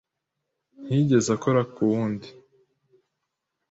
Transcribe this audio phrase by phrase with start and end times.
[0.83, 2.29] Ntiyigeze akora ku wundi